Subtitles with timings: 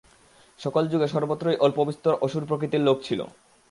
[0.59, 3.19] সকল যুগে সর্বত্রই অল্পবিস্তর অসুরপ্রকৃতির লোক ছিল।